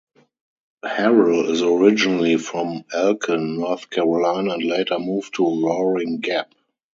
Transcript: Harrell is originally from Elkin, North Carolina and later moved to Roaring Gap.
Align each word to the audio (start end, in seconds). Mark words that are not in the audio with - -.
Harrell 0.83 1.47
is 1.51 1.61
originally 1.61 2.35
from 2.37 2.85
Elkin, 2.91 3.59
North 3.59 3.87
Carolina 3.91 4.53
and 4.55 4.63
later 4.63 4.97
moved 4.97 5.35
to 5.35 5.43
Roaring 5.43 6.19
Gap. 6.21 6.55